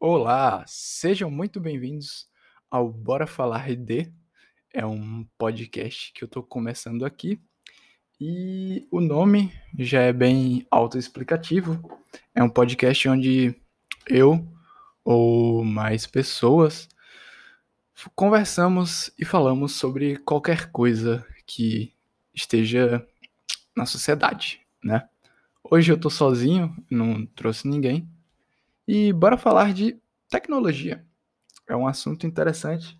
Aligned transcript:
Olá, 0.00 0.64
sejam 0.64 1.28
muito 1.28 1.58
bem-vindos 1.58 2.28
ao 2.70 2.88
Bora 2.88 3.26
Falar 3.26 3.58
de. 3.58 4.12
É 4.72 4.86
um 4.86 5.26
podcast 5.36 6.12
que 6.12 6.22
eu 6.22 6.28
tô 6.28 6.40
começando 6.40 7.04
aqui 7.04 7.40
e 8.20 8.86
o 8.92 9.00
nome 9.00 9.52
já 9.76 10.02
é 10.02 10.12
bem 10.12 10.64
autoexplicativo. 10.70 11.82
É 12.32 12.40
um 12.40 12.48
podcast 12.48 13.08
onde 13.08 13.60
eu 14.06 14.46
ou 15.04 15.64
mais 15.64 16.06
pessoas 16.06 16.88
conversamos 18.14 19.10
e 19.18 19.24
falamos 19.24 19.72
sobre 19.72 20.16
qualquer 20.18 20.70
coisa 20.70 21.26
que 21.44 21.92
esteja 22.32 23.04
na 23.74 23.84
sociedade, 23.84 24.60
né? 24.80 25.08
Hoje 25.64 25.90
eu 25.90 25.98
tô 25.98 26.08
sozinho, 26.08 26.76
não 26.88 27.26
trouxe 27.26 27.66
ninguém. 27.66 28.08
E 28.90 29.12
bora 29.12 29.36
falar 29.36 29.74
de 29.74 30.00
tecnologia. 30.30 31.04
É 31.68 31.76
um 31.76 31.86
assunto 31.86 32.26
interessante. 32.26 32.98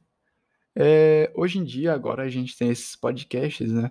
É, 0.77 1.33
hoje 1.34 1.59
em 1.59 1.64
dia, 1.64 1.95
agora 1.95 2.24
a 2.24 2.28
gente 2.28 2.55
tem 2.59 2.69
esses 2.69 2.95
podcasts, 2.95 3.73
né? 3.73 3.91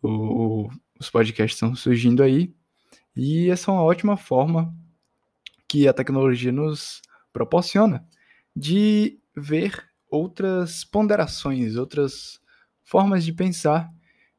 O, 0.00 0.70
os 0.96 1.10
podcasts 1.10 1.56
estão 1.56 1.74
surgindo 1.74 2.22
aí. 2.22 2.54
E 3.16 3.50
essa 3.50 3.68
é 3.68 3.74
uma 3.74 3.82
ótima 3.82 4.16
forma 4.16 4.72
que 5.66 5.88
a 5.88 5.92
tecnologia 5.92 6.52
nos 6.52 7.02
proporciona 7.32 8.06
de 8.54 9.18
ver 9.36 9.88
outras 10.08 10.84
ponderações, 10.84 11.74
outras 11.74 12.40
formas 12.84 13.24
de 13.24 13.32
pensar 13.32 13.92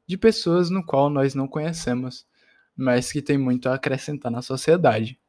de 0.07 0.17
pessoas 0.17 0.69
no 0.69 0.81
qual 0.81 1.09
nós 1.09 1.35
não 1.35 1.45
conhecemos, 1.45 2.25
mas 2.73 3.11
que 3.11 3.21
tem 3.21 3.37
muito 3.37 3.67
a 3.67 3.73
acrescentar 3.73 4.31
na 4.31 4.41
sociedade. 4.41 5.19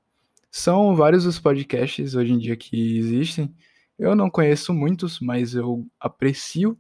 São 0.51 0.97
vários 0.97 1.27
os 1.27 1.39
podcasts 1.39 2.15
hoje 2.15 2.33
em 2.33 2.39
dia 2.39 2.57
que 2.57 2.99
existem. 2.99 3.55
Eu 3.99 4.17
não 4.17 4.29
conheço 4.29 4.75
muitos, 4.75 5.21
mas 5.21 5.55
eu 5.55 5.87
aprecio 5.99 6.79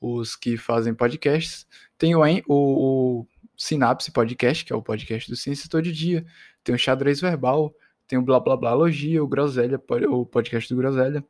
os 0.00 0.36
que 0.36 0.56
fazem 0.56 0.94
podcasts. 0.94 1.66
Tem 1.96 2.14
o, 2.14 2.20
o, 2.20 3.20
o 3.20 3.26
Sinapse 3.56 4.10
Podcast, 4.10 4.64
que 4.64 4.72
é 4.72 4.76
o 4.76 4.82
podcast 4.82 5.30
do 5.30 5.36
Ciência 5.36 5.68
Todo 5.70 5.90
Dia. 5.90 6.26
Tem 6.62 6.74
o 6.74 6.78
Xadrez 6.78 7.20
Verbal. 7.20 7.74
Tem 8.06 8.18
o 8.18 8.22
Blá 8.22 8.40
Blá 8.40 8.56
Blá 8.56 8.74
Logia, 8.74 9.22
o 9.22 9.28
Groselha, 9.28 9.80
o 10.10 10.26
podcast 10.26 10.72
do 10.72 10.78
Groselha. 10.78 11.24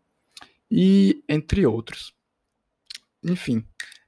E 0.70 1.22
entre 1.28 1.66
outros. 1.66 2.14
Enfim, 3.22 3.64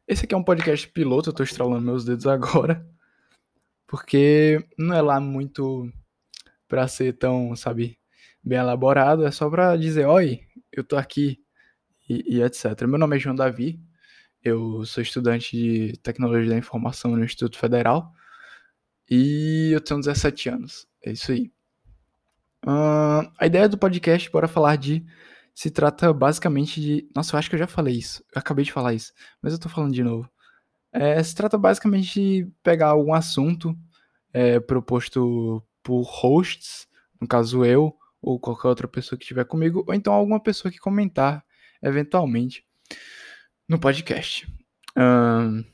esse 0.06 0.24
aqui 0.24 0.34
é 0.34 0.38
um 0.38 0.44
podcast 0.44 0.88
piloto, 0.88 1.30
eu 1.30 1.34
tô 1.34 1.42
estralando 1.42 1.84
meus 1.84 2.04
dedos 2.04 2.26
agora. 2.26 2.86
Porque 3.86 4.64
não 4.78 4.94
é 4.94 5.02
lá 5.02 5.20
muito 5.20 5.90
para 6.70 6.86
ser 6.86 7.14
tão, 7.14 7.56
sabe, 7.56 7.98
bem 8.42 8.58
elaborado, 8.58 9.26
é 9.26 9.30
só 9.32 9.50
para 9.50 9.76
dizer, 9.76 10.06
oi, 10.06 10.40
eu 10.72 10.84
tô 10.84 10.96
aqui 10.96 11.40
e, 12.08 12.36
e, 12.36 12.42
etc. 12.42 12.82
Meu 12.86 12.96
nome 12.96 13.16
é 13.16 13.18
João 13.18 13.34
Davi, 13.34 13.80
eu 14.40 14.84
sou 14.86 15.02
estudante 15.02 15.56
de 15.56 15.98
Tecnologia 15.98 16.48
da 16.48 16.56
Informação 16.56 17.16
no 17.16 17.24
Instituto 17.24 17.58
Federal 17.58 18.12
e 19.10 19.72
eu 19.72 19.80
tenho 19.80 19.98
17 19.98 20.48
anos, 20.48 20.86
é 21.04 21.10
isso 21.10 21.32
aí. 21.32 21.52
Uh, 22.64 23.26
a 23.36 23.46
ideia 23.46 23.68
do 23.68 23.76
podcast, 23.76 24.30
bora 24.30 24.46
falar 24.46 24.76
de, 24.76 25.04
se 25.52 25.72
trata 25.72 26.12
basicamente 26.12 26.80
de, 26.80 27.10
nossa, 27.16 27.34
eu 27.34 27.38
acho 27.40 27.50
que 27.50 27.56
eu 27.56 27.60
já 27.60 27.66
falei 27.66 27.96
isso, 27.96 28.22
eu 28.32 28.38
acabei 28.38 28.64
de 28.64 28.72
falar 28.72 28.94
isso, 28.94 29.12
mas 29.42 29.52
eu 29.52 29.58
tô 29.58 29.68
falando 29.68 29.92
de 29.92 30.04
novo. 30.04 30.30
É, 30.92 31.20
se 31.20 31.34
trata 31.34 31.58
basicamente 31.58 32.20
de 32.20 32.52
pegar 32.62 32.88
algum 32.88 33.12
assunto 33.12 33.76
é, 34.32 34.60
proposto 34.60 35.64
por 35.90 36.02
hosts, 36.02 36.86
no 37.20 37.26
caso 37.26 37.64
eu 37.64 37.96
ou 38.22 38.38
qualquer 38.38 38.68
outra 38.68 38.86
pessoa 38.86 39.18
que 39.18 39.24
estiver 39.24 39.44
comigo, 39.44 39.84
ou 39.88 39.92
então 39.92 40.12
alguma 40.12 40.38
pessoa 40.38 40.70
que 40.70 40.78
comentar 40.78 41.44
eventualmente 41.82 42.64
no 43.68 43.76
podcast. 43.76 44.46
Um, 44.96 45.64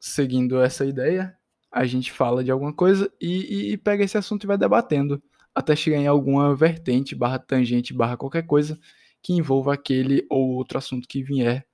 seguindo 0.00 0.58
essa 0.62 0.86
ideia, 0.86 1.36
a 1.70 1.84
gente 1.84 2.10
fala 2.10 2.42
de 2.42 2.50
alguma 2.50 2.72
coisa 2.72 3.12
e, 3.20 3.68
e, 3.68 3.72
e, 3.72 3.76
pega 3.76 4.02
esse 4.02 4.16
assunto 4.16 4.44
e 4.44 4.46
vai 4.46 4.56
debatendo 4.56 5.22
até 5.54 5.76
chegar 5.76 5.98
em 5.98 6.06
alguma 6.06 6.56
vertente, 6.56 7.14
barra 7.14 7.38
tangente, 7.38 7.92
barra 7.92 8.16
qualquer 8.16 8.46
coisa 8.46 8.80
que 9.22 9.34
envolva 9.34 9.74
aquele 9.74 10.26
ou 10.30 10.52
outro 10.52 10.78
assunto 10.78 11.06
que 11.06 11.22
vier 11.22 11.66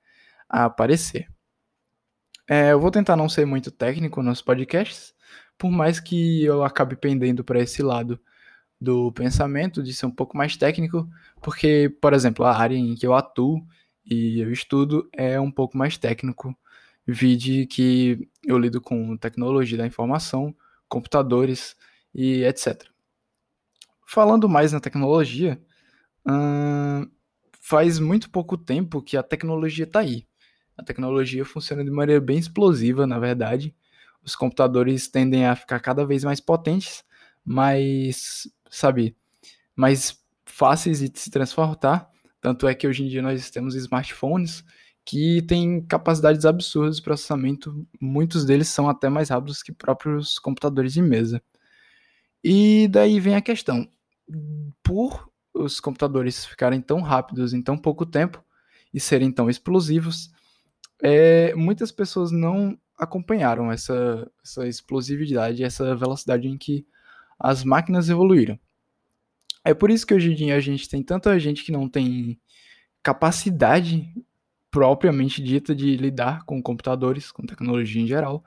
a 0.49 0.65
aparecer. 0.65 1.29
É, 2.49 2.73
eu 2.73 2.79
vou 2.81 2.91
tentar 2.91 3.15
não 3.15 3.29
ser 3.29 3.45
muito 3.45 3.71
técnico 3.71 4.21
nos 4.21 4.41
podcasts, 4.41 5.15
por 5.57 5.71
mais 5.71 5.99
que 5.99 6.43
eu 6.43 6.63
acabe 6.63 6.95
pendendo 6.95 7.43
para 7.43 7.59
esse 7.59 7.81
lado 7.81 8.19
do 8.79 9.11
pensamento, 9.11 9.81
de 9.81 9.93
ser 9.93 10.05
um 10.05 10.11
pouco 10.11 10.37
mais 10.37 10.55
técnico, 10.55 11.09
porque, 11.41 11.89
por 12.01 12.13
exemplo, 12.13 12.45
a 12.45 12.55
área 12.55 12.75
em 12.75 12.95
que 12.95 13.07
eu 13.07 13.13
atuo 13.15 13.65
e 14.05 14.39
eu 14.39 14.51
estudo 14.51 15.09
é 15.13 15.39
um 15.39 15.51
pouco 15.51 15.77
mais 15.77 15.97
técnico, 15.97 16.55
vide 17.05 17.65
que 17.65 18.29
eu 18.45 18.57
lido 18.57 18.79
com 18.81 19.17
tecnologia 19.17 19.77
da 19.77 19.87
informação, 19.87 20.55
computadores 20.87 21.75
e 22.13 22.43
etc. 22.43 22.85
Falando 24.05 24.47
mais 24.47 24.71
na 24.71 24.79
tecnologia, 24.79 25.59
hum, 26.25 27.09
faz 27.61 27.99
muito 27.99 28.29
pouco 28.29 28.57
tempo 28.57 29.01
que 29.01 29.17
a 29.17 29.23
tecnologia 29.23 29.85
está 29.85 29.99
aí. 29.99 30.25
A 30.77 30.83
tecnologia 30.83 31.43
funciona 31.43 31.83
de 31.83 31.91
maneira 31.91 32.21
bem 32.21 32.37
explosiva, 32.37 33.07
na 33.07 33.19
verdade, 33.19 33.75
os 34.27 34.35
computadores 34.35 35.07
tendem 35.07 35.45
a 35.45 35.55
ficar 35.55 35.79
cada 35.79 36.05
vez 36.05 36.25
mais 36.25 36.41
potentes, 36.41 37.01
mais, 37.45 38.43
sabe, 38.69 39.15
mais 39.73 40.21
fáceis 40.45 40.99
de 40.99 41.17
se 41.17 41.31
transportar. 41.31 42.11
Tanto 42.41 42.67
é 42.67 42.75
que 42.75 42.85
hoje 42.85 43.05
em 43.05 43.07
dia 43.07 43.21
nós 43.21 43.49
temos 43.49 43.73
smartphones 43.73 44.65
que 45.05 45.41
têm 45.43 45.81
capacidades 45.81 46.43
absurdas 46.43 46.97
de 46.97 47.01
processamento, 47.01 47.87
muitos 48.01 48.43
deles 48.43 48.67
são 48.67 48.89
até 48.89 49.07
mais 49.07 49.29
rápidos 49.29 49.63
que 49.63 49.71
próprios 49.71 50.37
computadores 50.37 50.91
de 50.91 51.01
mesa. 51.01 51.41
E 52.43 52.89
daí 52.89 53.21
vem 53.21 53.35
a 53.35 53.41
questão: 53.41 53.89
por 54.83 55.31
os 55.53 55.79
computadores 55.79 56.45
ficarem 56.45 56.81
tão 56.81 56.99
rápidos 56.99 57.53
em 57.53 57.61
tão 57.61 57.77
pouco 57.77 58.05
tempo 58.05 58.43
e 58.93 58.99
serem 58.99 59.31
tão 59.31 59.49
explosivos, 59.49 60.29
é, 61.01 61.55
muitas 61.55 61.93
pessoas 61.93 62.29
não 62.29 62.77
acompanharam 62.97 63.71
essa, 63.71 64.29
essa 64.43 64.67
explosividade, 64.67 65.63
essa 65.63 65.95
velocidade 65.95 66.47
em 66.47 66.57
que 66.57 66.85
as 67.39 67.63
máquinas 67.63 68.09
evoluíram. 68.09 68.59
É 69.63 69.73
por 69.73 69.91
isso 69.91 70.07
que 70.07 70.13
hoje 70.13 70.31
em 70.31 70.35
dia 70.35 70.55
a 70.55 70.59
gente 70.59 70.89
tem 70.89 71.03
tanta 71.03 71.37
gente 71.39 71.63
que 71.63 71.71
não 71.71 71.87
tem 71.87 72.39
capacidade 73.03 74.13
propriamente 74.71 75.41
dita 75.41 75.75
de 75.75 75.95
lidar 75.95 76.43
com 76.43 76.61
computadores, 76.61 77.31
com 77.31 77.45
tecnologia 77.45 78.01
em 78.01 78.07
geral, 78.07 78.43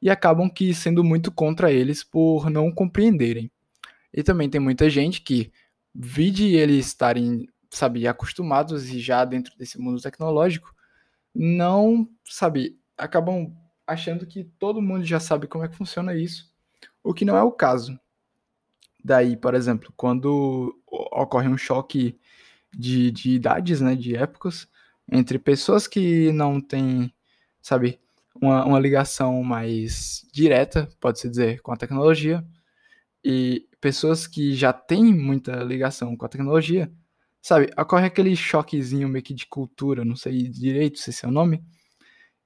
e 0.00 0.10
acabam 0.10 0.48
que 0.50 0.74
sendo 0.74 1.02
muito 1.04 1.30
contra 1.30 1.72
eles 1.72 2.02
por 2.02 2.50
não 2.50 2.70
compreenderem. 2.70 3.50
E 4.12 4.22
também 4.22 4.48
tem 4.48 4.60
muita 4.60 4.88
gente 4.90 5.20
que, 5.20 5.52
vide 5.94 6.56
eles 6.56 6.86
estarem, 6.86 7.48
sabe, 7.70 8.06
acostumados 8.08 8.90
e 8.90 8.98
já 8.98 9.24
dentro 9.24 9.56
desse 9.56 9.78
mundo 9.78 10.02
tecnológico, 10.02 10.74
não, 11.32 12.08
sabe, 12.24 12.76
acabam 12.96 13.54
achando 13.86 14.26
que 14.26 14.44
todo 14.58 14.82
mundo 14.82 15.04
já 15.04 15.20
sabe 15.20 15.46
como 15.46 15.64
é 15.64 15.68
que 15.68 15.76
funciona 15.76 16.14
isso, 16.14 16.52
o 17.02 17.12
que 17.12 17.24
não 17.24 17.36
é 17.36 17.42
o 17.42 17.52
caso. 17.52 17.98
Daí, 19.02 19.36
por 19.36 19.54
exemplo, 19.54 19.92
quando 19.96 20.74
ocorre 20.86 21.48
um 21.48 21.58
choque 21.58 22.18
de, 22.72 23.10
de 23.10 23.32
idades, 23.32 23.80
né, 23.80 23.94
de 23.94 24.16
épocas, 24.16 24.66
entre 25.10 25.38
pessoas 25.38 25.86
que 25.86 26.32
não 26.32 26.60
têm, 26.60 27.12
sabe, 27.60 28.00
uma, 28.40 28.64
uma 28.64 28.80
ligação 28.80 29.42
mais 29.42 30.26
direta, 30.32 30.88
pode-se 31.00 31.28
dizer, 31.28 31.60
com 31.60 31.72
a 31.72 31.76
tecnologia, 31.76 32.44
e 33.22 33.66
pessoas 33.80 34.26
que 34.26 34.54
já 34.54 34.72
têm 34.72 35.14
muita 35.14 35.62
ligação 35.62 36.16
com 36.16 36.26
a 36.26 36.28
tecnologia, 36.28 36.92
sabe, 37.40 37.70
ocorre 37.78 38.06
aquele 38.06 38.34
choquezinho 38.34 39.08
meio 39.08 39.22
que 39.22 39.34
de 39.34 39.46
cultura, 39.46 40.04
não 40.04 40.16
sei 40.16 40.48
direito 40.48 40.98
se 40.98 41.24
é 41.24 41.28
o 41.28 41.30
nome, 41.30 41.62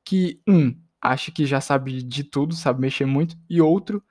que, 0.04 0.40
um, 0.48 0.76
acha 1.00 1.30
que 1.30 1.46
já 1.46 1.60
sabe 1.60 2.02
de 2.02 2.24
tudo, 2.24 2.54
sabe 2.54 2.80
mexer 2.80 3.06
muito, 3.06 3.36
e 3.48 3.60
outro 3.60 4.02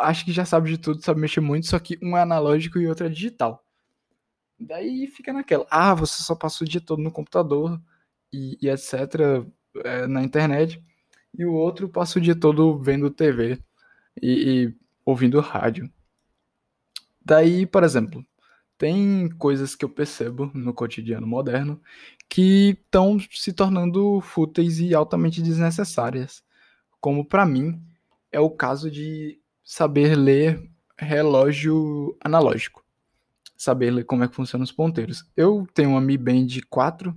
acha 0.00 0.24
que 0.24 0.32
já 0.32 0.44
sabe 0.44 0.70
de 0.70 0.78
tudo, 0.78 1.02
sabe 1.02 1.20
mexer 1.20 1.40
muito, 1.40 1.66
só 1.66 1.78
que 1.78 1.98
um 2.02 2.16
é 2.16 2.22
analógico 2.22 2.78
e 2.78 2.88
outro 2.88 3.06
é 3.06 3.08
digital. 3.08 3.64
Daí 4.58 5.06
fica 5.06 5.32
naquela, 5.32 5.66
ah, 5.70 5.94
você 5.94 6.22
só 6.22 6.34
passa 6.34 6.64
o 6.64 6.66
dia 6.66 6.80
todo 6.80 7.00
no 7.00 7.12
computador 7.12 7.80
e, 8.32 8.58
e 8.60 8.68
etc, 8.68 9.46
é, 9.84 10.06
na 10.08 10.22
internet, 10.24 10.82
e 11.32 11.44
o 11.44 11.52
outro 11.52 11.88
passa 11.88 12.18
o 12.18 12.22
dia 12.22 12.34
todo 12.34 12.78
vendo 12.78 13.10
TV 13.10 13.62
e, 14.20 14.66
e 14.66 14.76
ouvindo 15.04 15.40
rádio. 15.40 15.90
Daí, 17.24 17.66
por 17.66 17.84
exemplo, 17.84 18.26
tem 18.76 19.28
coisas 19.38 19.76
que 19.76 19.84
eu 19.84 19.88
percebo 19.88 20.50
no 20.54 20.74
cotidiano 20.74 21.26
moderno 21.26 21.80
que 22.28 22.78
estão 22.84 23.18
se 23.18 23.52
tornando 23.52 24.20
fúteis 24.20 24.78
e 24.80 24.94
altamente 24.94 25.42
desnecessárias. 25.42 26.42
Como 27.00 27.24
para 27.24 27.46
mim 27.46 27.80
é 28.30 28.40
o 28.40 28.50
caso 28.50 28.90
de 28.90 29.40
saber 29.64 30.14
ler 30.16 30.62
relógio 30.96 32.16
analógico. 32.20 32.84
saber 33.56 34.04
como 34.04 34.22
é 34.22 34.28
que 34.28 34.34
funcionam 34.36 34.62
os 34.62 34.70
ponteiros. 34.70 35.24
Eu 35.36 35.66
tenho 35.74 35.90
uma 35.90 36.00
Mi 36.00 36.16
Band 36.16 36.46
4, 36.70 37.14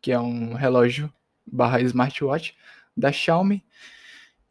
que 0.00 0.12
é 0.12 0.20
um 0.20 0.54
relógio 0.54 1.12
barra 1.44 1.80
smartwatch 1.80 2.56
da 2.96 3.10
Xiaomi. 3.10 3.64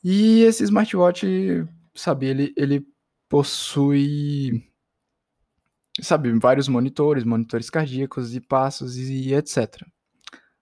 E 0.03 0.41
esse 0.43 0.63
smartwatch, 0.63 1.25
sabe, 1.95 2.25
ele, 2.27 2.53
ele 2.57 2.85
possui, 3.29 4.69
sabe, 6.01 6.31
vários 6.39 6.67
monitores, 6.67 7.23
monitores 7.23 7.69
cardíacos 7.69 8.35
e 8.35 8.41
passos 8.41 8.97
e 8.97 9.33
etc. 9.33 9.81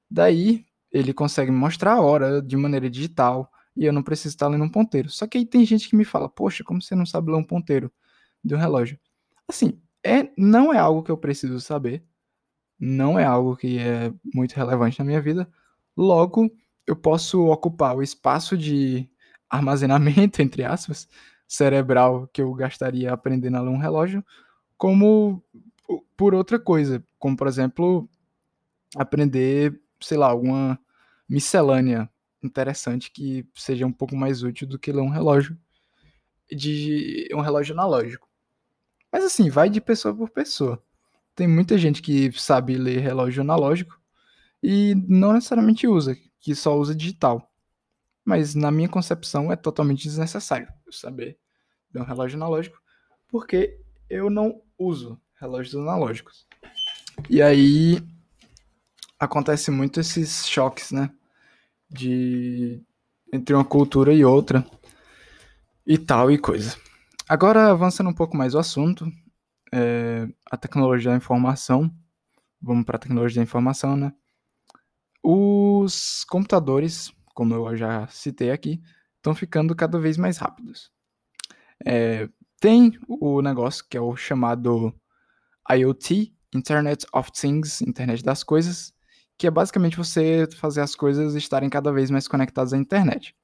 Daí, 0.09 0.65
ele 0.91 1.13
consegue 1.13 1.51
mostrar 1.51 1.93
a 1.93 2.01
hora 2.01 2.41
de 2.41 2.55
maneira 2.55 2.89
digital 2.89 3.51
e 3.75 3.85
eu 3.85 3.93
não 3.93 4.01
preciso 4.01 4.33
estar 4.33 4.47
lendo 4.47 4.63
um 4.63 4.69
ponteiro. 4.69 5.09
Só 5.09 5.27
que 5.27 5.37
aí 5.37 5.45
tem 5.45 5.65
gente 5.65 5.89
que 5.89 5.95
me 5.95 6.05
fala, 6.05 6.27
poxa, 6.27 6.63
como 6.63 6.81
você 6.81 6.95
não 6.95 7.05
sabe 7.05 7.31
ler 7.31 7.37
um 7.37 7.43
ponteiro 7.43 7.91
de 8.43 8.55
um 8.55 8.57
relógio? 8.57 8.99
Assim, 9.47 9.79
é, 10.03 10.29
não 10.37 10.73
é 10.73 10.79
algo 10.79 11.03
que 11.03 11.11
eu 11.11 11.17
preciso 11.17 11.59
saber, 11.59 12.03
não 12.79 13.19
é 13.19 13.25
algo 13.25 13.55
que 13.55 13.77
é 13.79 14.13
muito 14.33 14.53
relevante 14.53 14.99
na 14.99 15.05
minha 15.05 15.21
vida. 15.21 15.49
Logo, 15.95 16.51
eu 16.85 16.95
posso 16.95 17.45
ocupar 17.47 17.95
o 17.95 18.03
espaço 18.03 18.57
de 18.57 19.09
armazenamento, 19.49 20.41
entre 20.41 20.63
aspas, 20.63 21.07
cerebral 21.47 22.27
que 22.27 22.41
eu 22.41 22.53
gastaria 22.53 23.11
aprendendo 23.13 23.57
a 23.57 23.61
ler 23.61 23.69
um 23.69 23.77
relógio, 23.77 24.23
como 24.77 25.43
por 26.15 26.33
outra 26.33 26.59
coisa, 26.59 27.03
como 27.19 27.37
por 27.37 27.47
exemplo, 27.47 28.09
aprender, 28.95 29.79
sei 30.01 30.17
lá, 30.17 30.27
alguma 30.27 30.79
miscelânea 31.27 32.09
interessante 32.43 33.11
que 33.11 33.47
seja 33.55 33.85
um 33.85 33.91
pouco 33.91 34.15
mais 34.15 34.43
útil 34.43 34.67
do 34.67 34.79
que 34.79 34.91
ler 34.91 35.01
um 35.01 35.09
relógio 35.09 35.57
de 36.49 37.27
um 37.33 37.41
relógio 37.41 37.73
analógico. 37.73 38.27
Mas 39.11 39.23
assim, 39.23 39.49
vai 39.49 39.69
de 39.69 39.81
pessoa 39.81 40.15
por 40.15 40.29
pessoa. 40.29 40.81
Tem 41.35 41.47
muita 41.47 41.77
gente 41.77 42.01
que 42.01 42.31
sabe 42.31 42.77
ler 42.77 42.99
relógio 42.99 43.41
analógico 43.41 43.99
e 44.61 44.95
não 45.07 45.33
necessariamente 45.33 45.87
usa, 45.87 46.15
que 46.39 46.55
só 46.55 46.77
usa 46.77 46.95
digital. 46.95 47.51
Mas 48.23 48.55
na 48.55 48.71
minha 48.71 48.89
concepção 48.89 49.51
é 49.51 49.55
totalmente 49.55 50.03
desnecessário 50.03 50.67
eu 50.85 50.91
saber 50.91 51.37
ler 51.93 52.01
um 52.01 52.05
relógio 52.05 52.37
analógico, 52.37 52.81
porque 53.27 53.79
eu 54.09 54.29
não 54.29 54.61
uso 54.77 55.19
relógios 55.39 55.75
analógicos. 55.75 56.47
E 57.29 57.41
aí 57.41 58.01
acontece 59.19 59.71
muito 59.71 59.99
esses 59.99 60.47
choques, 60.47 60.91
né? 60.91 61.09
De 61.89 62.81
entre 63.31 63.53
uma 63.55 63.65
cultura 63.65 64.13
e 64.13 64.23
outra 64.23 64.65
e 65.85 65.97
tal 65.97 66.31
e 66.31 66.37
coisa. 66.37 66.77
Agora, 67.27 67.69
avançando 67.69 68.09
um 68.09 68.13
pouco 68.13 68.37
mais 68.37 68.55
o 68.55 68.59
assunto, 68.59 69.11
é, 69.73 70.27
a 70.49 70.57
tecnologia 70.57 71.11
da 71.11 71.17
informação, 71.17 71.91
vamos 72.61 72.85
para 72.85 72.95
a 72.95 72.99
tecnologia 72.99 73.41
da 73.41 73.43
informação, 73.43 73.97
né? 73.97 74.13
Os 75.23 76.23
computadores, 76.25 77.11
como 77.33 77.53
eu 77.53 77.75
já 77.75 78.07
citei 78.07 78.51
aqui, 78.51 78.81
estão 79.17 79.35
ficando 79.35 79.75
cada 79.75 79.99
vez 79.99 80.17
mais 80.17 80.37
rápidos. 80.37 80.91
É, 81.85 82.29
tem 82.59 82.97
o 83.07 83.41
negócio 83.41 83.85
que 83.89 83.97
é 83.97 84.01
o 84.01 84.15
chamado 84.15 84.93
IoT, 85.69 86.33
Internet 86.55 87.05
of 87.13 87.31
Things, 87.31 87.81
Internet 87.81 88.23
das 88.23 88.43
Coisas, 88.43 88.93
que 89.37 89.47
é 89.47 89.51
basicamente 89.51 89.97
você 89.97 90.47
fazer 90.57 90.81
as 90.81 90.95
coisas 90.95 91.35
estarem 91.35 91.69
cada 91.69 91.91
vez 91.91 92.09
mais 92.09 92.27
conectadas 92.27 92.73
à 92.73 92.77
internet. 92.77 93.35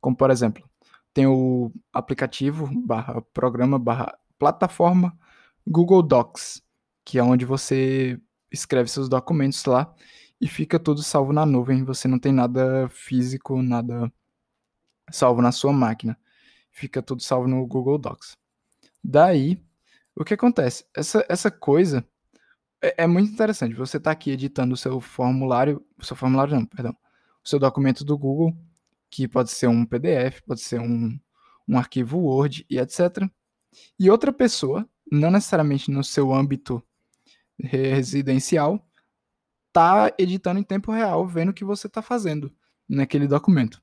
Como, 0.00 0.16
por 0.16 0.30
exemplo, 0.30 0.68
tem 1.14 1.26
o 1.26 1.72
aplicativo 1.92 2.68
barra 2.86 3.22
programa 3.32 3.78
barra 3.78 4.16
plataforma 4.38 5.16
Google 5.66 6.02
Docs, 6.02 6.62
que 7.04 7.18
é 7.18 7.22
onde 7.22 7.44
você 7.44 8.20
escreve 8.50 8.88
seus 8.90 9.08
documentos 9.08 9.64
lá 9.64 9.94
e 10.40 10.48
fica 10.48 10.78
tudo 10.78 11.02
salvo 11.02 11.32
na 11.32 11.46
nuvem. 11.46 11.84
Você 11.84 12.08
não 12.08 12.18
tem 12.18 12.32
nada 12.32 12.88
físico, 12.88 13.62
nada 13.62 14.12
salvo 15.10 15.42
na 15.42 15.52
sua 15.52 15.72
máquina. 15.72 16.18
Fica 16.70 17.02
tudo 17.02 17.22
salvo 17.22 17.48
no 17.48 17.66
Google 17.66 17.98
Docs. 17.98 18.36
Daí, 19.02 19.62
o 20.14 20.24
que 20.24 20.34
acontece? 20.34 20.84
Essa, 20.94 21.24
essa 21.28 21.50
coisa 21.50 22.06
é, 22.82 23.04
é 23.04 23.06
muito 23.06 23.32
interessante. 23.32 23.74
Você 23.74 23.96
está 23.96 24.10
aqui 24.10 24.30
editando 24.30 24.74
o 24.74 24.76
seu 24.76 25.00
formulário, 25.00 25.84
o 25.98 26.04
seu 26.04 26.16
formulário 26.16 26.54
não, 26.54 26.64
perdão, 26.66 26.96
o 27.44 27.48
seu 27.48 27.58
documento 27.58 28.04
do 28.04 28.16
Google 28.16 28.54
que 29.10 29.26
pode 29.26 29.50
ser 29.50 29.66
um 29.66 29.84
PDF, 29.84 30.40
pode 30.46 30.60
ser 30.60 30.80
um, 30.80 31.18
um 31.66 31.76
arquivo 31.76 32.18
Word 32.18 32.64
e 32.70 32.78
etc. 32.78 33.28
E 33.98 34.08
outra 34.08 34.32
pessoa, 34.32 34.88
não 35.10 35.30
necessariamente 35.30 35.90
no 35.90 36.04
seu 36.04 36.32
âmbito 36.32 36.82
residencial, 37.58 38.86
tá 39.72 40.12
editando 40.16 40.60
em 40.60 40.64
tempo 40.64 40.92
real, 40.92 41.26
vendo 41.26 41.50
o 41.50 41.54
que 41.54 41.64
você 41.64 41.88
está 41.88 42.00
fazendo 42.00 42.54
naquele 42.88 43.26
documento. 43.26 43.82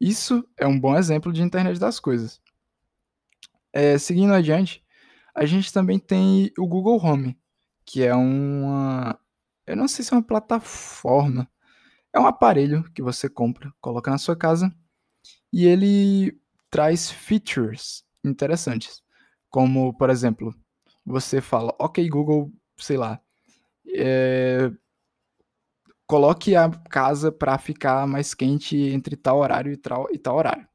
Isso 0.00 0.46
é 0.56 0.66
um 0.66 0.78
bom 0.78 0.96
exemplo 0.96 1.32
de 1.32 1.42
internet 1.42 1.78
das 1.78 2.00
coisas. 2.00 2.40
É, 3.72 3.96
seguindo 3.96 4.34
adiante, 4.34 4.84
a 5.34 5.46
gente 5.46 5.72
também 5.72 5.98
tem 5.98 6.52
o 6.58 6.66
Google 6.66 7.00
Home, 7.02 7.38
que 7.84 8.02
é 8.04 8.14
uma. 8.14 9.18
Eu 9.66 9.76
não 9.76 9.88
sei 9.88 10.04
se 10.04 10.12
é 10.12 10.16
uma 10.16 10.22
plataforma, 10.22 11.48
é 12.12 12.20
um 12.20 12.26
aparelho 12.26 12.84
que 12.94 13.02
você 13.02 13.28
compra, 13.28 13.72
coloca 13.80 14.10
na 14.10 14.18
sua 14.18 14.36
casa 14.36 14.74
e 15.52 15.66
ele 15.66 16.40
traz 16.70 17.10
features 17.10 18.04
interessantes. 18.24 19.02
Como, 19.50 19.96
por 19.96 20.10
exemplo, 20.10 20.54
você 21.04 21.40
fala, 21.40 21.74
ok, 21.78 22.08
Google, 22.08 22.52
sei 22.78 22.96
lá, 22.96 23.20
é, 23.94 24.70
coloque 26.06 26.56
a 26.56 26.70
casa 26.90 27.30
para 27.32 27.58
ficar 27.58 28.06
mais 28.06 28.34
quente 28.34 28.76
entre 28.76 29.16
tal 29.16 29.38
horário 29.38 29.72
e 29.72 29.76
tal, 29.76 30.08
e 30.12 30.18
tal 30.18 30.36
horário. 30.36 30.66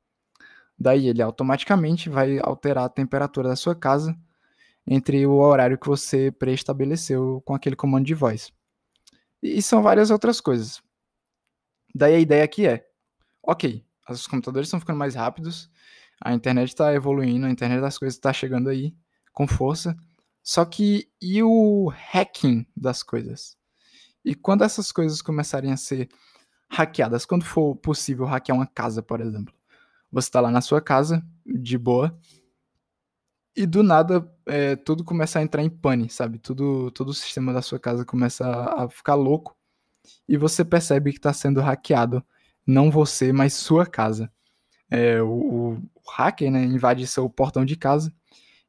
Daí 0.80 1.07
ele 1.07 1.21
automaticamente 1.21 2.09
vai 2.09 2.39
alterar 2.39 2.86
a 2.86 2.89
temperatura 2.89 3.50
da 3.50 3.56
sua 3.56 3.75
casa 3.75 4.18
entre 4.87 5.25
o 5.25 5.33
horário 5.33 5.77
que 5.77 5.87
você 5.87 6.31
preestabeleceu 6.31 7.41
com 7.45 7.53
aquele 7.53 7.75
comando 7.75 8.05
de 8.05 8.13
voz. 8.13 8.51
E 9.43 9.61
são 9.61 9.83
várias 9.83 10.09
outras 10.09 10.39
coisas. 10.39 10.81
Daí 11.93 12.15
a 12.15 12.19
ideia 12.19 12.43
aqui 12.43 12.65
é, 12.65 12.87
ok, 13.43 13.85
os 14.09 14.27
computadores 14.27 14.67
estão 14.67 14.79
ficando 14.79 14.97
mais 14.97 15.15
rápidos, 15.15 15.69
a 16.23 16.33
internet 16.33 16.69
está 16.69 16.93
evoluindo, 16.93 17.45
a 17.45 17.49
internet 17.49 17.81
das 17.81 17.97
coisas 17.97 18.15
está 18.15 18.31
chegando 18.31 18.69
aí 18.69 18.95
com 19.33 19.47
força, 19.47 19.95
só 20.41 20.63
que 20.63 21.09
e 21.21 21.43
o 21.43 21.91
hacking 22.11 22.65
das 22.75 23.03
coisas? 23.03 23.57
E 24.23 24.33
quando 24.33 24.63
essas 24.63 24.91
coisas 24.91 25.21
começarem 25.21 25.71
a 25.71 25.77
ser 25.77 26.09
hackeadas, 26.69 27.25
quando 27.25 27.45
for 27.45 27.75
possível 27.75 28.25
hackear 28.25 28.57
uma 28.57 28.67
casa, 28.67 29.01
por 29.01 29.21
exemplo, 29.21 29.53
você 30.11 30.27
está 30.27 30.41
lá 30.41 30.51
na 30.51 30.61
sua 30.61 30.81
casa, 30.81 31.25
de 31.45 31.77
boa, 31.77 32.17
e 33.57 33.66
do 33.66 33.81
nada 33.81 34.31
é, 34.45 34.76
tudo 34.76 35.04
começa 35.04 35.40
a 35.40 35.42
entrar 35.42 35.64
em 35.64 35.69
pane, 35.69 36.09
sabe? 36.11 36.37
Tudo, 36.37 36.92
todo 36.92 37.09
o 37.09 37.14
sistema 37.14 37.52
da 37.52 37.61
sua 37.61 37.80
casa 37.80 38.06
começa 38.06 38.45
a, 38.45 38.83
a 38.83 38.90
ficar 38.90 39.16
louco 39.16 39.57
e 40.30 40.37
você 40.37 40.64
percebe 40.64 41.11
que 41.11 41.18
está 41.18 41.33
sendo 41.33 41.59
hackeado, 41.59 42.23
não 42.66 42.92
você, 42.92 43.33
mas 43.33 43.54
sua 43.54 43.85
casa. 43.85 44.31
É, 44.92 45.21
o, 45.21 45.73
o, 45.73 46.11
hacker 46.11 46.52
né, 46.52 46.64
invade 46.64 47.06
seu 47.07 47.28
portão 47.30 47.66
de 47.66 47.76
casa 47.76 48.14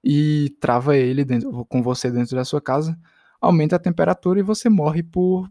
e 0.03 0.57
trava 0.59 0.97
ele 0.97 1.25
dentro, 1.25 1.65
com 1.67 1.83
você 1.83 2.11
dentro 2.11 2.35
da 2.35 2.45
sua 2.45 2.61
casa, 2.61 2.99
aumenta 3.41 3.77
a 3.77 3.79
temperatura 3.79 4.41
e 4.41 4.43
você 4.43 4.71
morre 4.71 5.03
por 5.03 5.51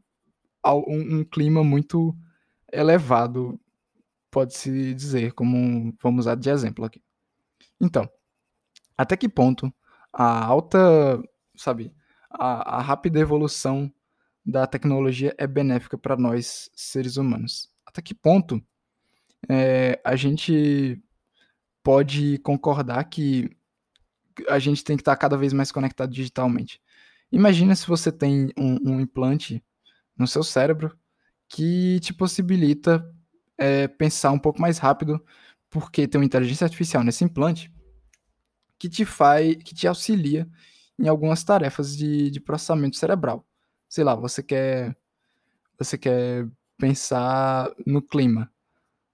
um, 0.66 1.20
um 1.20 1.24
clima 1.24 1.64
muito 1.64 2.18
elevado, 2.74 3.60
pode-se 4.32 4.94
dizer, 4.96 5.34
como 5.34 5.94
vamos 6.02 6.26
usar 6.26 6.36
de 6.36 6.50
exemplo 6.50 6.84
aqui. 6.84 7.02
Então, 7.80 8.10
até 8.98 9.16
que 9.16 9.30
ponto 9.30 9.72
a 10.12 10.44
alta, 10.46 11.22
sabe, 11.56 11.94
a, 12.30 12.78
a 12.78 12.82
rápida 12.82 13.20
evolução 13.20 13.92
da 14.46 14.66
tecnologia 14.66 15.36
é 15.38 15.46
benéfica 15.46 15.98
para 15.98 16.18
nós, 16.18 16.72
seres 16.74 17.18
humanos. 17.18 17.70
Até 17.86 18.02
que 18.02 18.16
ponto 18.16 18.62
é, 19.48 20.00
a 20.04 20.16
gente 20.16 21.02
pode 21.84 22.38
concordar 22.40 23.04
que 23.06 23.50
a 24.50 24.60
gente 24.60 24.84
tem 24.84 24.96
que 24.96 25.02
estar 25.02 25.16
cada 25.16 25.38
vez 25.38 25.54
mais 25.54 25.72
conectado 25.72 26.12
digitalmente? 26.12 26.82
Imagina 27.32 27.76
se 27.76 27.86
você 27.88 28.12
tem 28.12 28.52
um, 28.58 28.94
um 28.94 29.02
implante 29.02 29.64
no 30.18 30.28
seu 30.28 30.44
cérebro 30.44 30.98
que 31.50 32.00
te 32.00 32.14
possibilita 32.14 33.06
é, 33.58 33.88
pensar 33.88 34.32
um 34.32 34.40
pouco 34.40 34.62
mais 34.62 34.78
rápido, 34.78 35.24
porque 35.70 36.08
tem 36.08 36.20
uma 36.20 36.26
inteligência 36.26 36.66
artificial 36.66 37.04
nesse 37.04 37.24
implante 37.24 37.72
que 38.80 38.90
te 38.90 39.06
faz, 39.06 39.56
que 39.58 39.74
te 39.76 39.88
auxilia 39.88 40.48
em 41.00 41.08
algumas 41.08 41.44
tarefas 41.44 41.96
de, 41.96 42.32
de 42.32 42.40
processamento 42.40 42.98
cerebral 42.98 43.46
sei 43.90 44.04
lá, 44.04 44.16
você 44.16 44.44
quer 44.44 44.96
você 45.80 45.98
quer 45.98 46.48
pensar 46.78 47.72
no 47.86 48.02
clima. 48.02 48.52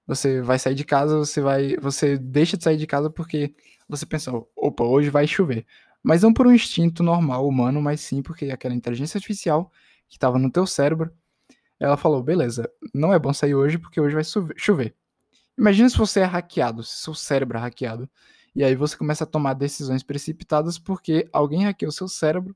Você 0.07 0.41
vai 0.41 0.59
sair 0.59 0.75
de 0.75 0.85
casa, 0.85 1.17
você 1.17 1.41
vai, 1.41 1.77
você 1.77 2.17
deixa 2.17 2.57
de 2.57 2.63
sair 2.63 2.77
de 2.77 2.87
casa 2.87 3.09
porque 3.09 3.55
você 3.87 4.05
pensou, 4.05 4.51
opa, 4.55 4.83
hoje 4.83 5.09
vai 5.09 5.27
chover. 5.27 5.65
Mas 6.03 6.23
não 6.23 6.33
por 6.33 6.47
um 6.47 6.53
instinto 6.53 7.03
normal 7.03 7.47
humano, 7.47 7.81
mas 7.81 8.01
sim 8.01 8.21
porque 8.21 8.51
aquela 8.51 8.75
inteligência 8.75 9.17
artificial 9.17 9.71
que 10.09 10.17
estava 10.17 10.39
no 10.39 10.51
teu 10.51 10.67
cérebro, 10.67 11.11
ela 11.79 11.97
falou: 11.97 12.23
beleza, 12.23 12.69
não 12.93 13.13
é 13.13 13.19
bom 13.19 13.33
sair 13.33 13.55
hoje 13.55 13.77
porque 13.77 14.01
hoje 14.01 14.15
vai 14.15 14.23
chover. 14.57 14.95
Imagina 15.57 15.89
se 15.89 15.97
você 15.97 16.21
é 16.21 16.25
hackeado, 16.25 16.83
se 16.83 17.03
seu 17.03 17.15
cérebro 17.15 17.57
é 17.57 17.61
hackeado. 17.61 18.09
E 18.55 18.63
aí 18.63 18.75
você 18.75 18.95
começa 18.95 19.23
a 19.23 19.27
tomar 19.27 19.53
decisões 19.53 20.03
precipitadas 20.03 20.77
porque 20.77 21.27
alguém 21.33 21.63
hackeou 21.63 21.91
seu 21.91 22.07
cérebro 22.07 22.55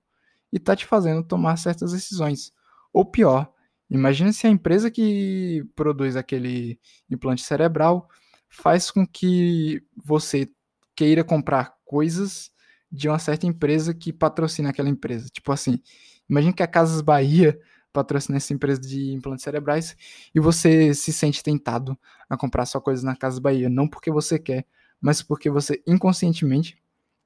e 0.51 0.59
tá 0.59 0.75
te 0.75 0.85
fazendo 0.85 1.23
tomar 1.23 1.57
certas 1.57 1.91
decisões. 1.91 2.53
Ou 2.93 3.03
pior, 3.05 3.51
imagina 3.89 4.31
se 4.31 4.47
a 4.47 4.49
empresa 4.49 4.91
que 4.91 5.65
produz 5.75 6.15
aquele 6.15 6.79
implante 7.09 7.41
cerebral 7.43 8.09
faz 8.49 8.91
com 8.91 9.05
que 9.05 9.83
você 9.95 10.49
queira 10.95 11.23
comprar 11.23 11.75
coisas 11.85 12.51
de 12.91 13.09
uma 13.09 13.19
certa 13.19 13.45
empresa 13.45 13.93
que 13.93 14.13
patrocina 14.13 14.69
aquela 14.69 14.89
empresa. 14.89 15.29
Tipo 15.29 15.51
assim, 15.51 15.81
imagina 16.29 16.53
que 16.53 16.63
a 16.63 16.67
Casas 16.67 17.01
Bahia 17.01 17.59
patrocina 17.91 18.37
essa 18.37 18.53
empresa 18.53 18.79
de 18.79 19.11
implantes 19.11 19.43
cerebrais 19.43 19.95
e 20.33 20.39
você 20.39 20.93
se 20.93 21.11
sente 21.11 21.43
tentado 21.43 21.97
a 22.29 22.37
comprar 22.37 22.65
só 22.65 22.79
coisas 22.79 23.03
na 23.03 23.15
Casas 23.15 23.39
Bahia, 23.39 23.69
não 23.69 23.87
porque 23.87 24.11
você 24.11 24.37
quer, 24.39 24.65
mas 24.99 25.21
porque 25.21 25.49
você 25.49 25.81
inconscientemente 25.87 26.81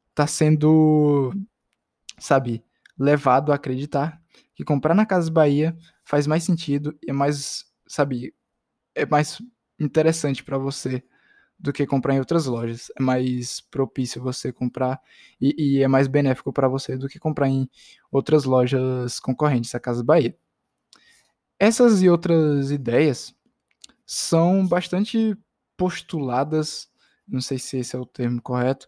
está 0.10 0.28
sendo, 0.28 1.34
sabe, 2.20 2.64
levado 2.98 3.52
a 3.52 3.56
acreditar 3.56 4.22
que 4.62 4.64
comprar 4.64 4.94
na 4.94 5.06
Casas 5.06 5.30
Bahia 5.30 5.76
faz 6.04 6.28
mais 6.28 6.44
sentido 6.44 6.98
e 7.02 7.10
é 7.10 7.14
mais, 7.14 7.66
sabe, 7.88 8.34
é 8.94 9.06
mais 9.06 9.42
interessante 9.80 10.44
para 10.44 10.58
você 10.58 11.04
do 11.58 11.74
que 11.74 11.86
comprar 11.86 12.16
em 12.16 12.20
outras 12.20 12.46
lojas. 12.46 12.92
É 13.00 13.02
mais 13.02 13.62
propício 13.62 14.22
você 14.22 14.52
comprar 14.52 15.00
e, 15.40 15.78
e 15.78 15.84
é 15.84 15.88
mais 15.88 16.08
benéfico 16.08 16.52
para 16.54 16.68
você 16.68 16.98
do 16.98 17.08
que 17.08 17.20
comprar 17.20 17.48
em 17.50 17.70
outras 18.12 18.46
lojas 18.46 19.20
concorrentes 19.20 19.74
à 19.74 19.80
Casa 19.80 20.04
Bahia. 20.04 20.36
Essas 21.60 22.02
e 22.02 22.10
outras 22.10 22.72
ideias 22.72 23.36
são 24.06 24.68
bastante 24.68 25.38
postuladas, 25.78 26.91
não 27.32 27.42
sei 27.42 27.58
se 27.58 27.78
esse 27.78 27.96
é 27.96 28.00
o 28.00 28.06
termo 28.06 28.42
correto, 28.42 28.88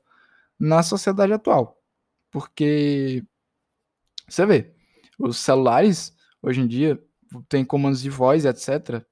na 0.60 0.84
sociedade 0.84 1.34
atual. 1.34 1.80
Porque 2.32 3.24
você 4.28 4.46
vê, 4.46 4.74
os 5.20 5.38
celulares 5.38 6.16
hoje 6.42 6.62
em 6.62 6.68
dia 6.68 7.02
têm 7.50 7.66
comandos 7.66 8.02
de 8.02 8.10
voz, 8.10 8.46
etc. 8.46 9.04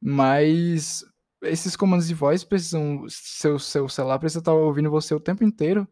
Mas 0.00 1.04
esses 1.42 1.76
comandos 1.76 2.06
de 2.08 2.14
voz 2.14 2.44
precisam. 2.44 3.04
Seu, 3.08 3.58
seu 3.58 3.88
celular 3.88 4.18
precisa 4.18 4.40
estar 4.40 4.52
ouvindo 4.52 4.90
você 4.90 5.14
o 5.14 5.20
tempo 5.20 5.44
inteiro 5.44 5.86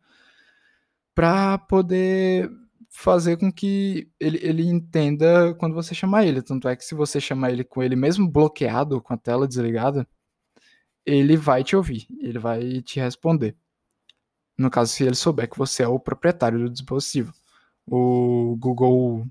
para 1.14 1.58
poder 1.58 2.50
fazer 2.90 3.38
com 3.38 3.50
que 3.50 4.10
ele, 4.20 4.38
ele 4.42 4.62
entenda 4.68 5.54
quando 5.54 5.74
você 5.74 5.94
chamar 5.94 6.26
ele. 6.26 6.42
Tanto 6.42 6.68
é 6.68 6.76
que 6.76 6.84
se 6.84 6.94
você 6.94 7.20
chamar 7.20 7.50
ele 7.50 7.64
com 7.64 7.82
ele 7.82 7.96
mesmo 7.96 8.28
bloqueado, 8.30 9.00
com 9.00 9.14
a 9.14 9.16
tela 9.16 9.48
desligada, 9.48 10.06
ele 11.04 11.36
vai 11.36 11.64
te 11.64 11.76
ouvir, 11.76 12.06
ele 12.20 12.38
vai 12.38 12.80
te 12.82 13.00
responder. 13.00 13.56
No 14.56 14.70
caso, 14.70 14.92
se 14.92 15.04
ele 15.04 15.14
souber 15.14 15.48
que 15.48 15.58
você 15.58 15.82
é 15.82 15.88
o 15.88 15.98
proprietário 15.98 16.58
do 16.58 16.70
dispositivo. 16.70 17.32
O 17.86 18.56
Google, 18.58 19.26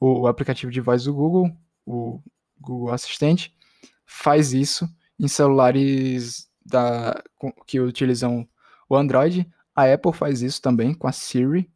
o 0.00 0.26
aplicativo 0.26 0.72
de 0.72 0.80
voz 0.80 1.04
do 1.04 1.12
Google, 1.12 1.54
o 1.84 2.20
Google 2.58 2.92
Assistente, 2.92 3.54
faz 4.06 4.52
isso 4.52 4.88
em 5.18 5.28
celulares 5.28 6.48
da, 6.64 7.22
que 7.66 7.80
utilizam 7.80 8.48
o 8.88 8.96
Android. 8.96 9.50
A 9.74 9.92
Apple 9.92 10.12
faz 10.12 10.42
isso 10.42 10.62
também 10.62 10.94
com 10.94 11.06
a 11.06 11.12
Siri, 11.12 11.70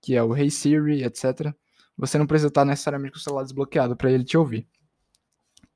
que 0.00 0.14
é 0.14 0.22
o 0.22 0.36
Hey 0.36 0.50
Siri, 0.50 1.02
etc. 1.02 1.52
Você 1.96 2.18
não 2.18 2.26
precisa 2.26 2.48
estar 2.48 2.64
necessariamente 2.64 3.12
com 3.12 3.18
o 3.18 3.22
celular 3.22 3.42
desbloqueado 3.42 3.96
para 3.96 4.12
ele 4.12 4.24
te 4.24 4.36
ouvir. 4.36 4.68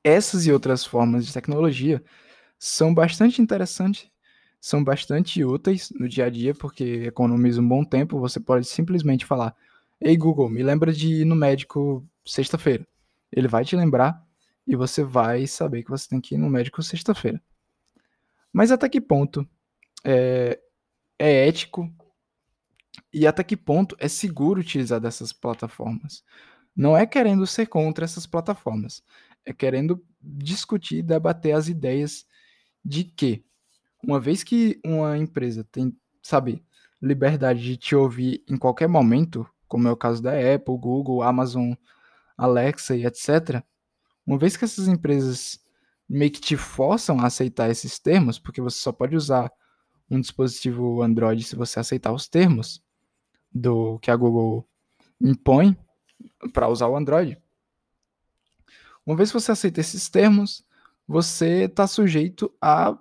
Essas 0.05 0.47
e 0.47 0.53
outras 0.53 0.85
formas 0.85 1.27
de 1.27 1.33
tecnologia 1.33 2.03
são 2.65 2.95
bastante 2.95 3.43
interessantes, 3.43 4.09
são 4.61 4.85
bastante 4.85 5.45
úteis 5.45 5.91
no 5.99 6.09
dia 6.09 6.27
a 6.27 6.31
dia, 6.31 6.55
porque 6.55 6.85
economizam 7.07 7.65
um 7.65 7.69
bom 7.69 7.85
tempo. 7.85 8.21
Você 8.21 8.39
pode 8.39 8.69
simplesmente 8.69 9.27
falar: 9.27 9.57
Ei 10.01 10.17
Google, 10.17 10.49
me 10.49 10.63
lembra 10.63 10.93
de 10.93 11.09
ir 11.09 11.25
no 11.25 11.35
médico 11.35 12.07
sexta-feira. 12.25 12.87
Ele 13.33 13.49
vai 13.49 13.65
te 13.65 13.75
lembrar 13.75 14.25
e 14.65 14.77
você 14.77 15.03
vai 15.03 15.45
saber 15.45 15.83
que 15.83 15.91
você 15.91 16.09
tem 16.09 16.21
que 16.21 16.37
ir 16.37 16.39
no 16.39 16.49
médico 16.49 16.81
sexta-feira. 16.85 17.43
Mas 18.53 18.71
até 18.71 18.89
que 18.89 19.01
ponto 19.01 19.45
é, 20.05 20.61
é 21.19 21.49
ético 21.49 21.93
e 23.13 23.27
até 23.27 23.43
que 23.43 23.57
ponto 23.57 23.97
é 23.99 24.07
seguro 24.07 24.61
utilizar 24.61 25.01
dessas 25.01 25.33
plataformas? 25.33 26.23
Não 26.77 26.97
é 26.97 27.07
querendo 27.07 27.45
ser 27.45 27.67
contra 27.67 28.05
essas 28.05 28.25
plataformas, 28.25 29.03
é 29.45 29.53
querendo 29.53 30.01
discutir, 30.23 31.03
debater 31.03 31.57
as 31.57 31.67
ideias 31.67 32.25
de 32.85 33.05
que, 33.05 33.45
uma 34.03 34.21
vez 34.21 34.43
que 34.43 34.81
uma 34.85 35.17
empresa 35.17 35.65
tem, 35.65 35.97
sabe, 36.23 36.65
liberdade 37.01 37.63
de 37.63 37.77
te 37.77 37.95
ouvir 37.95 38.45
em 38.49 38.57
qualquer 38.57 38.89
momento, 38.89 39.47
como 39.67 39.89
é 39.89 39.93
o 39.93 39.97
caso 39.97 40.23
da 40.23 40.33
Apple, 40.33 40.79
Google, 40.79 41.23
Amazon, 41.23 41.73
Alexa 42.37 42.97
e 42.97 43.07
etc., 43.07 43.63
uma 44.27 44.39
vez 44.39 44.57
que 44.57 44.65
essas 44.65 44.87
empresas 44.87 45.61
meio 46.09 46.31
que 46.31 46.41
te 46.41 46.57
forçam 46.57 47.19
a 47.21 47.27
aceitar 47.27 47.71
esses 47.71 47.99
termos, 47.99 48.39
porque 48.39 48.61
você 48.61 48.79
só 48.79 48.93
pode 48.93 49.17
usar 49.17 49.51
um 50.11 50.21
dispositivo 50.21 51.03
Android 51.03 51.43
se 51.43 51.57
você 51.57 51.81
aceitar 51.81 52.13
os 52.13 52.29
termos 52.29 52.83
do 53.53 53.99
que 53.99 54.11
a 54.11 54.17
Google 54.17 54.69
impõe 55.21 55.77
para 56.53 56.69
usar 56.69 56.89
o 56.89 56.97
Android. 56.97 57.41
Uma 59.05 59.17
vez 59.17 59.31
que 59.31 59.41
você 59.41 59.53
aceita 59.53 59.81
esses 59.81 60.09
termos, 60.09 60.65
você 61.07 61.65
está 61.65 61.87
sujeito 61.87 62.53
a 62.61 62.97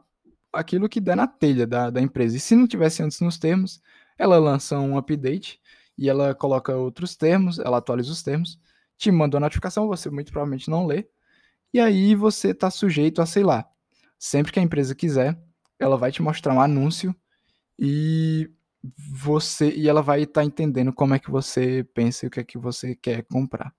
aquilo 0.54 0.90
que 0.90 1.00
der 1.00 1.16
na 1.16 1.28
telha 1.28 1.66
da, 1.66 1.90
da 1.90 2.02
empresa. 2.02 2.36
E 2.36 2.40
se 2.40 2.56
não 2.56 2.68
tivesse 2.68 3.02
antes 3.02 3.22
nos 3.22 3.38
termos, 3.38 3.82
ela 4.18 4.38
lança 4.38 4.78
um 4.80 4.98
update 4.98 5.60
e 5.98 6.10
ela 6.10 6.36
coloca 6.36 6.76
outros 6.76 7.16
termos, 7.16 7.60
ela 7.60 7.78
atualiza 7.78 8.12
os 8.12 8.22
termos, 8.22 8.60
te 8.98 9.12
manda 9.12 9.38
uma 9.38 9.42
notificação, 9.42 9.88
você 9.88 10.10
muito 10.10 10.32
provavelmente 10.32 10.70
não 10.70 10.86
lê, 10.86 11.08
e 11.74 11.80
aí 11.80 12.16
você 12.16 12.50
está 12.50 12.70
sujeito 12.70 13.22
a, 13.22 13.26
sei 13.26 13.44
lá, 13.44 13.66
sempre 14.20 14.52
que 14.52 14.60
a 14.60 14.64
empresa 14.64 14.94
quiser, 14.94 15.40
ela 15.80 15.98
vai 15.98 16.12
te 16.12 16.22
mostrar 16.22 16.54
um 16.54 16.62
anúncio 16.62 17.16
e 17.80 18.52
você 18.98 19.72
e 19.72 19.88
ela 19.88 20.02
vai 20.02 20.24
estar 20.24 20.42
tá 20.42 20.46
entendendo 20.46 20.94
como 20.94 21.14
é 21.14 21.20
que 21.20 21.32
você 21.32 21.84
pensa 21.94 22.26
e 22.26 22.28
o 22.28 22.32
que 22.32 22.40
é 22.40 22.44
que 22.44 22.58
você 22.58 22.96
quer 22.96 23.24
comprar. 23.24 23.74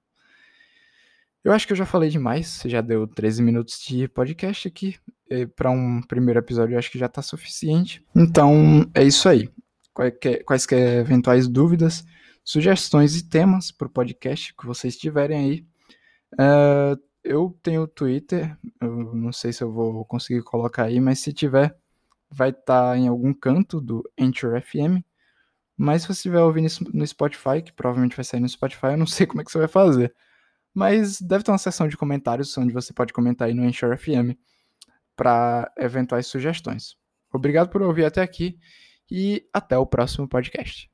Eu 1.44 1.52
acho 1.52 1.66
que 1.66 1.72
eu 1.72 1.76
já 1.76 1.84
falei 1.84 2.08
demais, 2.08 2.62
já 2.66 2.80
deu 2.80 3.06
13 3.06 3.42
minutos 3.42 3.80
de 3.80 4.06
podcast 4.06 4.68
aqui. 4.68 4.96
Para 5.56 5.70
um 5.70 6.00
primeiro 6.02 6.38
episódio, 6.38 6.74
eu 6.74 6.78
acho 6.78 6.90
que 6.90 6.98
já 6.98 7.06
está 7.06 7.20
suficiente. 7.20 8.04
Então, 8.14 8.88
é 8.94 9.02
isso 9.02 9.28
aí. 9.28 9.48
Quaisquer, 9.92 10.44
quaisquer 10.44 11.00
eventuais 11.00 11.48
dúvidas, 11.48 12.04
sugestões 12.44 13.16
e 13.16 13.28
temas 13.28 13.72
para 13.72 13.86
o 13.86 13.90
podcast 13.90 14.54
que 14.54 14.66
vocês 14.66 14.96
tiverem 14.96 15.38
aí. 15.38 15.66
Uh, 16.34 17.00
eu 17.24 17.58
tenho 17.62 17.86
Twitter, 17.86 18.56
eu 18.80 19.14
não 19.14 19.32
sei 19.32 19.52
se 19.52 19.62
eu 19.62 19.72
vou 19.72 20.04
conseguir 20.04 20.42
colocar 20.42 20.84
aí, 20.84 21.00
mas 21.00 21.18
se 21.20 21.32
tiver, 21.32 21.76
vai 22.30 22.50
estar 22.50 22.92
tá 22.92 22.96
em 22.96 23.08
algum 23.08 23.34
canto 23.34 23.80
do 23.80 24.02
Anchor 24.18 24.60
FM. 24.60 25.04
Mas 25.76 26.02
se 26.02 26.08
você 26.08 26.12
estiver 26.12 26.40
ouvindo 26.40 26.66
isso 26.66 26.84
no 26.92 27.06
Spotify, 27.06 27.62
que 27.64 27.72
provavelmente 27.72 28.16
vai 28.16 28.24
sair 28.24 28.40
no 28.40 28.48
Spotify, 28.48 28.86
eu 28.86 28.98
não 28.98 29.06
sei 29.06 29.26
como 29.28 29.40
é 29.40 29.44
que 29.44 29.50
você 29.50 29.58
vai 29.58 29.68
fazer. 29.68 30.14
Mas 30.74 31.20
deve 31.20 31.44
ter 31.44 31.50
uma 31.50 31.58
seção 31.58 31.88
de 31.88 31.96
comentários 31.96 32.56
onde 32.56 32.72
você 32.72 32.92
pode 32.92 33.12
comentar 33.12 33.48
aí 33.48 33.54
no 33.54 33.62
Anchor 33.62 33.96
FM 33.96 34.36
para 35.16 35.70
eventuais 35.76 36.26
sugestões. 36.26 36.96
Obrigado 37.32 37.68
por 37.68 37.82
ouvir 37.82 38.04
até 38.04 38.22
aqui 38.22 38.58
e 39.10 39.46
até 39.52 39.76
o 39.76 39.86
próximo 39.86 40.28
podcast. 40.28 40.91